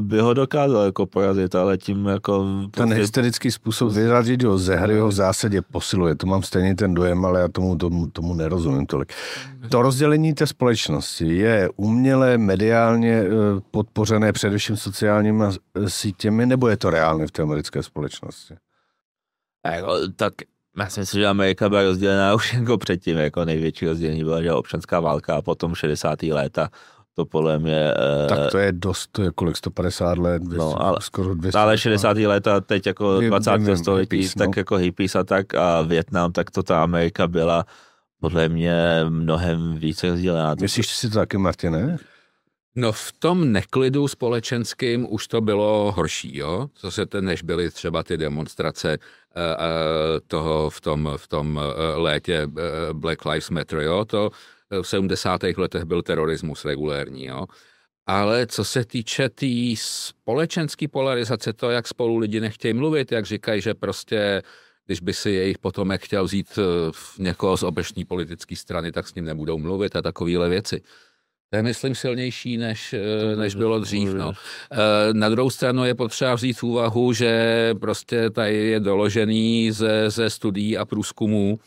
[0.00, 2.46] by ho dokázal jako porazit, ale tím jako...
[2.60, 2.94] Ten prostě...
[2.94, 6.14] hysterický způsob vyrazit ho ze hry ho v zásadě posiluje.
[6.14, 9.12] To mám stejně ten dojem, ale já tomu, tomu, tomu nerozumím tolik.
[9.68, 13.28] To rozdělení té společnosti je uměle, mediálně eh,
[13.70, 15.44] podpořené především sociálními
[15.86, 18.54] sítěmi, nebo je to reálné v té americké společnosti?
[19.66, 20.32] Jako, tak
[20.78, 24.52] já si myslím, že Amerika byla rozdělená už jako předtím, jako největší rozdělení byla že
[24.52, 26.22] občanská válka a potom 60.
[26.22, 26.70] léta
[27.14, 27.94] to podle mě...
[28.28, 31.78] Tak to je dost, to je kolik, 150 let, 200, no, ale, skoro 200 Ale
[31.78, 32.16] 60.
[32.16, 33.56] let a teď jako 20.
[33.56, 34.52] Vím, století, hippies, tak no.
[34.56, 37.64] jako hippies a tak a Větnam, tak to ta Amerika byla
[38.20, 40.54] podle mě mnohem více rozdělená.
[40.60, 41.98] Myslíš si to taky, Martine?
[42.74, 46.68] No v tom neklidu společenským už to bylo horší, jo?
[46.74, 51.56] Co se ten, než byly třeba ty demonstrace uh, uh, toho v tom, v tom
[51.56, 52.46] uh, létě
[52.92, 54.04] Black Lives Matter, jo?
[54.04, 54.30] To
[54.82, 55.42] v 70.
[55.56, 57.24] letech byl terorismus regulérní.
[57.24, 57.46] Jo.
[58.06, 63.26] Ale co se týče té tý společenské polarizace, to, jak spolu lidi nechtějí mluvit, jak
[63.26, 64.42] říkají, že prostě
[64.86, 66.62] když by si jejich potomek chtěl vzít eh,
[67.18, 70.82] někoho z obecní politické strany, tak s ním nebudou mluvit a takovéhle věci.
[71.50, 74.14] To je, myslím, silnější, než, eh, než bylo dřív.
[74.14, 74.32] No.
[74.72, 74.76] Eh,
[75.12, 80.30] na druhou stranu je potřeba vzít v úvahu, že prostě tady je doložený ze, ze
[80.30, 81.58] studií a průzkumů,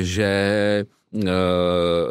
[0.00, 0.34] že
[0.82, 0.84] Eh,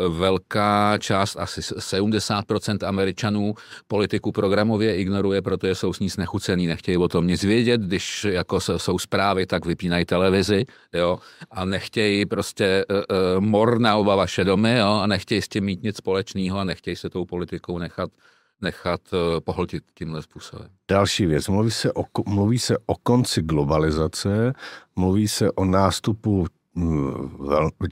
[0.09, 3.53] velká část, asi 70% Američanů
[3.87, 8.59] politiku programově ignoruje, protože jsou s ní znechucený, nechtějí o tom nic vědět, když jako
[8.59, 11.19] jsou zprávy, tak vypínají televizi, jo,
[11.51, 15.83] a nechtějí prostě uh, mor na oba vaše domy, jo, a nechtějí s tím mít
[15.83, 18.09] nic společného a nechtějí se tou politikou nechat
[18.61, 19.01] nechat
[19.45, 20.67] pohltit tímhle způsobem.
[20.91, 21.47] Další věc.
[21.47, 24.53] Mluví se, o, mluví se o konci globalizace,
[24.95, 26.47] mluví se o nástupu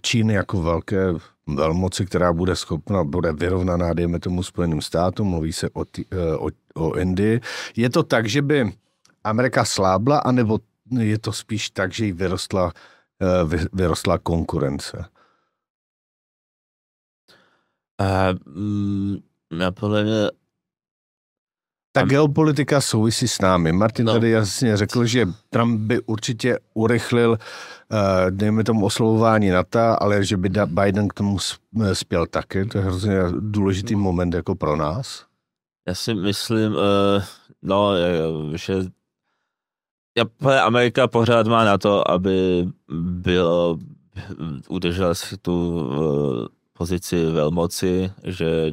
[0.01, 1.13] Číny jako velké
[1.47, 6.35] velmoci, která bude schopna, bude vyrovnaná, dejme tomu Spojeným státům, mluví se o, tý, eh,
[6.37, 7.41] o, o Indii.
[7.75, 8.73] Je to tak, že by
[9.23, 10.59] Amerika slábla, anebo
[10.99, 12.71] je to spíš tak, že jí vyrostla,
[13.21, 15.05] eh, vyrostla konkurence?
[18.01, 19.17] Uh, mm,
[19.73, 20.40] podle mě
[21.91, 23.71] ta geopolitika souvisí s námi.
[23.71, 24.13] Martin no.
[24.13, 27.97] tady jasně řekl, že Trump by určitě urychlil, uh,
[28.29, 31.37] dejme tomu, oslovování NATO, ale že by Biden k tomu
[31.93, 32.65] spěl taky.
[32.65, 33.99] To je hrozně důležitý no.
[33.99, 35.25] moment jako pro nás.
[35.87, 36.79] Já si myslím, uh,
[37.61, 37.91] no,
[38.55, 38.73] že
[40.61, 42.67] Amerika pořád má na to, aby
[43.21, 43.77] bylo,
[44.69, 45.89] udržela si tu
[46.77, 48.71] pozici velmoci, že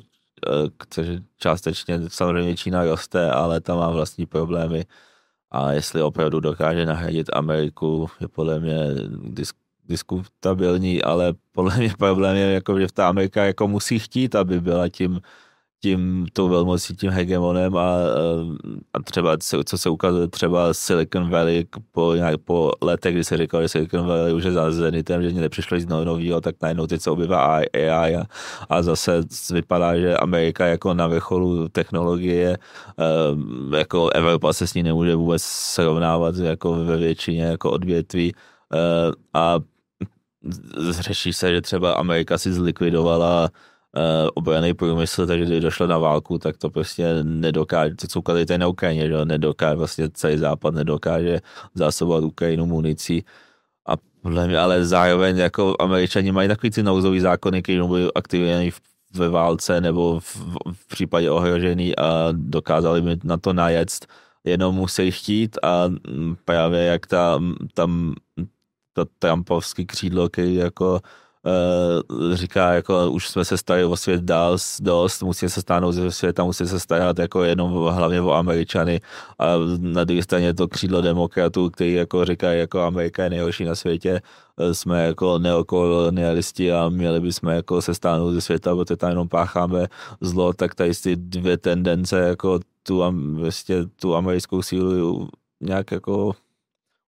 [0.78, 4.84] kteří částečně samozřejmě Čína roste, ale tam má vlastní problémy.
[5.50, 8.78] A jestli opravdu dokáže nahradit Ameriku, je podle mě
[9.22, 9.56] disk,
[9.88, 14.60] diskutabilní, ale podle mě problém je, jako, že v ta Amerika jako musí chtít, aby
[14.60, 15.20] byla tím
[15.82, 17.96] tím, tou velmocí, tím hegemonem a,
[18.92, 23.62] a třeba, co se ukazuje třeba Silicon Valley po, nějak, po letech, kdy se říkalo,
[23.62, 27.10] že Silicon Valley už je za Zenitem, že nepřišlo nic nového, tak najednou teď se
[27.10, 28.24] objevá AI a,
[28.68, 29.20] a zase
[29.52, 32.58] vypadá, že Amerika jako na vrcholu technologie,
[33.76, 38.34] jako Evropa se s ní nemůže vůbec srovnávat jako ve většině jako odvětví
[39.34, 39.58] a
[40.90, 43.48] řeší se, že třeba Amerika si zlikvidovala
[44.34, 48.68] obraný průmysl, takže když došlo na válku, tak to prostě nedokáže, to co ukazujete na
[48.68, 51.40] Ukrajině, že nedokáže, vlastně celý západ nedokáže
[51.74, 53.24] zásobovat Ukrajinu municí.
[53.88, 58.70] A podle mě, ale zároveň jako američani mají takový ty nouzový zákony, který byly aktivní
[59.14, 60.36] ve válce nebo v,
[60.72, 64.06] v případě ohrožení a dokázali by na to najet,
[64.44, 65.90] jenom musí chtít a
[66.44, 67.40] právě jak ta,
[67.74, 68.14] tam
[68.92, 71.00] ta Trumpovský křídlo, který jako
[72.32, 76.44] říká, jako už jsme se starali o svět dál dost, musíme se stáhnout ze světa,
[76.44, 79.00] musíme se starat jako jenom hlavně o Američany
[79.38, 83.74] a na druhé straně to křídlo demokratů, který jako říkají, jako Amerika je nejhorší na
[83.74, 84.20] světě,
[84.58, 89.28] eh, jsme jako neokolonialisti a měli bychom jako se stáhnout ze světa, protože tam jenom
[89.28, 89.86] pácháme
[90.20, 93.02] zlo, tak tady ty dvě tendence jako tu,
[93.34, 95.28] vlastně, tu americkou sílu
[95.60, 96.32] nějak jako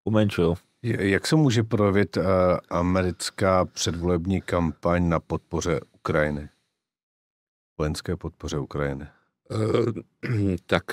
[0.05, 0.70] umenšují.
[0.83, 2.25] Jak se může projevit uh,
[2.71, 6.49] americká předvolební kampaň na podpoře Ukrajiny?
[7.79, 9.07] Vojenské podpoře Ukrajiny?
[9.51, 10.85] Uh, tak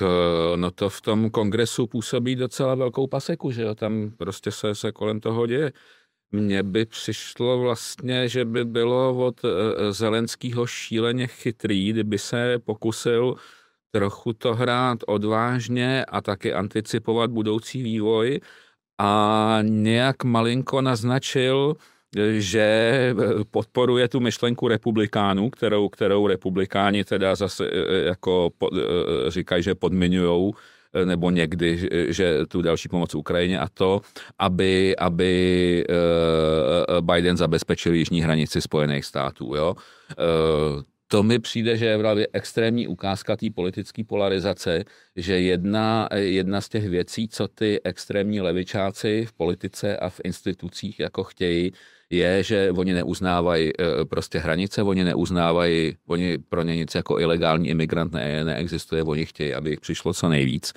[0.55, 4.91] no to v tom kongresu působí docela velkou paseku, že jo, tam prostě se, se
[4.91, 5.71] kolem toho děje.
[6.31, 9.41] Mně by přišlo vlastně, že by bylo od
[9.89, 13.35] Zelenského šíleně chytrý, kdyby se pokusil
[13.91, 18.39] trochu to hrát odvážně a taky anticipovat budoucí vývoj
[18.97, 21.75] a nějak malinko naznačil,
[22.37, 23.15] že
[23.51, 29.75] podporuje tu myšlenku republikánů, kterou, kterou republikáni teda zase e, e, jako e, říkají, že
[29.75, 30.53] podmiňují
[31.05, 34.01] nebo někdy, že tu další pomoc Ukrajině a to,
[34.39, 35.85] aby, aby
[37.01, 39.55] Biden zabezpečil jižní hranici Spojených států.
[39.55, 39.75] Jo?
[41.07, 44.83] To mi přijde, že je právě extrémní ukázka té politické polarizace,
[45.15, 50.99] že jedna, jedna z těch věcí, co ty extrémní levičáci v politice a v institucích
[50.99, 51.71] jako chtějí,
[52.09, 57.69] je, že oni neuznávají e, prostě hranice, oni neuznávají, oni pro ně nic jako ilegální
[57.69, 60.73] imigrant ne, neexistuje, oni chtějí, aby jich přišlo co nejvíc.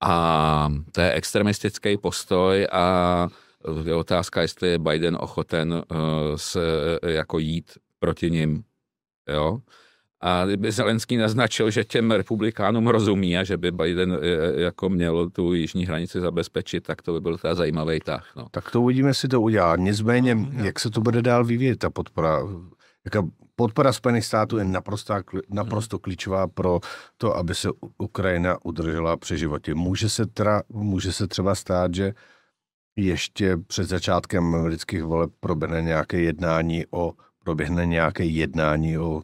[0.00, 3.28] A to je extremistický postoj a
[3.84, 5.80] je otázka, jestli je Biden ochoten uh,
[6.36, 6.60] se,
[7.02, 8.64] jako jít proti ním
[9.28, 9.58] Jo?
[10.22, 14.88] A kdyby Zelenský naznačil, že těm republikánům rozumí a že by Biden e, e, jako
[14.88, 18.32] měl tu jižní hranici zabezpečit, tak to by byl teda zajímavý tah.
[18.36, 18.46] No.
[18.50, 19.76] Tak to uvidíme, si to udělá.
[19.76, 22.38] Nicméně, no, jak se to bude dál vyvíjet, ta podpora?
[23.04, 25.14] Jaká podpora Spojených států je naprosto,
[25.50, 26.80] naprosto klíčová pro
[27.16, 27.68] to, aby se
[27.98, 29.74] Ukrajina udržela při životě.
[29.74, 32.12] Může se, teda, může se třeba stát, že
[32.96, 37.12] ještě před začátkem amerických voleb proběhne nějaké jednání o
[37.44, 39.22] proběhne nějaké jednání o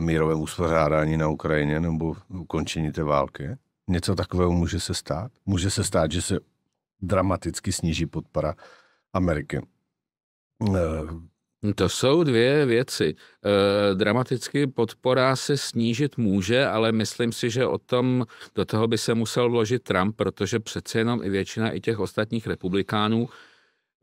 [0.00, 3.56] mírovém uspořádání na Ukrajině nebo ukončení té války.
[3.88, 5.32] Něco takového může se stát.
[5.46, 6.38] Může se stát, že se
[7.00, 8.54] dramaticky sníží podpora
[9.12, 9.60] Ameriky.
[10.76, 13.14] Eh, to jsou dvě věci.
[13.44, 18.98] E, dramaticky podpora se snížit může, ale myslím si, že o tom do toho by
[18.98, 23.28] se musel vložit Trump, protože přece jenom i většina i těch ostatních republikánů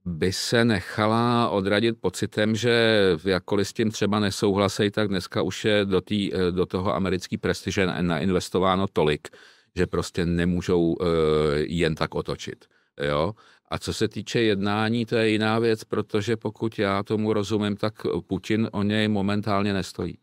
[0.10, 5.86] by se nechala odradit pocitem, že jakkoliv s tím třeba nesouhlasej, tak dneska už je
[5.86, 9.28] do, tý, eh, do toho americký prestiže nainvestováno tolik,
[9.76, 11.05] že prostě nemůžou uh,
[11.57, 12.66] jen tak otočit.
[13.07, 13.34] Jo?
[13.72, 17.93] A co se týče jednání, to je jiná věc, protože pokud já tomu rozumím, tak
[18.28, 20.18] Putin o něj momentálně nestojí.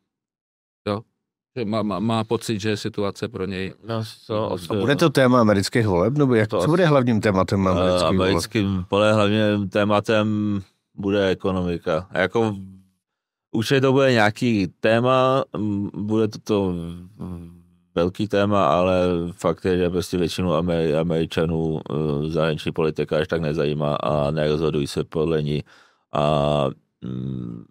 [1.65, 3.73] Má, má, má pocit, že je situace pro něj...
[3.89, 7.69] No, to, a bude to téma amerických voleb, nebo jak, to, co bude hlavním tématem
[7.69, 8.21] amerických voleb?
[8.21, 10.61] Americkým pole hlavním tématem
[10.95, 12.07] bude ekonomika.
[12.11, 12.57] A jako
[13.53, 15.45] určitě to bude nějaký téma,
[15.95, 16.75] bude to, to
[17.95, 20.55] velký téma, ale fakt je, že prostě většinu
[21.01, 25.65] Američanů e, zahraniční politika až tak nezajímá a nerozhodují se podle ní.
[26.13, 26.67] A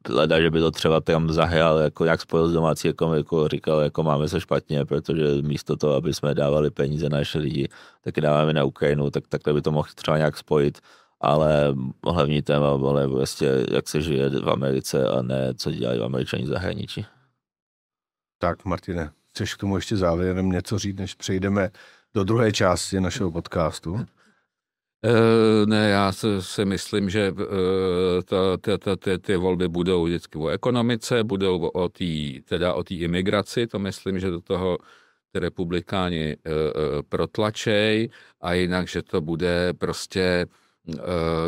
[0.09, 4.03] leda, že by to třeba tam zahrál, jako nějak spojil s domácí ekonomikou, říkal, jako
[4.03, 7.69] máme se špatně, protože místo toho, aby jsme dávali peníze na naše lidi,
[8.01, 10.79] taky dáváme na Ukrajinu, tak takhle by to mohl třeba nějak spojit,
[11.21, 11.75] ale
[12.07, 16.47] hlavní téma bylo prostě, jak se žije v Americe a ne, co dělají Američani v
[16.47, 17.05] zahraničí.
[18.37, 21.69] Tak, Martine, chceš k tomu ještě závěrem něco říct, než přejdeme
[22.13, 24.05] do druhé části našeho podcastu?
[25.05, 30.37] Eh, ne, já si myslím, že eh, to, to, to, ty, ty volby budou vždycky
[30.37, 34.77] o ekonomice, budou o té teda o imigraci, to myslím, že do toho
[35.31, 36.51] ty republikáni uh,
[37.09, 38.09] protlačej
[38.41, 40.45] a jinak, že to bude prostě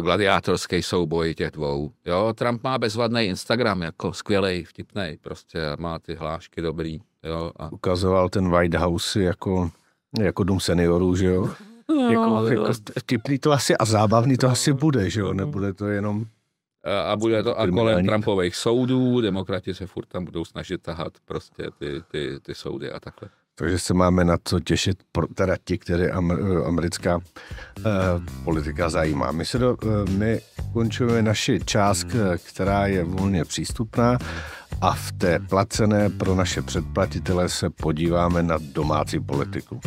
[0.01, 1.91] gladiátorský souboj těch dvou.
[2.05, 6.99] Jo, Trump má bezvadný Instagram, jako skvělej, vtipný, prostě má ty hlášky dobrý.
[7.23, 7.71] Jo, a...
[7.71, 9.71] Ukazoval ten White House jako,
[10.19, 11.49] jako dům seniorů, že jo?
[11.95, 15.33] No, jako, jako vtipný to asi a zábavný to asi bude, že jo?
[15.33, 16.25] Nebude to jenom...
[17.05, 21.63] A bude to a kolem Trumpových soudů, demokrati se furt tam budou snažit tahat prostě
[21.79, 23.29] ty, ty, ty soudy a takhle.
[23.55, 24.97] Takže se máme na co těšit,
[25.35, 26.09] teda ti, které
[26.65, 27.19] americká
[27.79, 27.83] eh,
[28.43, 29.31] politika zajímá.
[29.31, 30.41] My, se do, eh, my
[30.73, 32.07] končujeme naši část,
[32.45, 34.17] která je volně přístupná
[34.81, 39.79] a v té placené pro naše předplatitele se podíváme na domácí politiku.